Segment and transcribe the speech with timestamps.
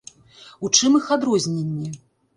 [0.67, 1.95] У чым іх адрозненні?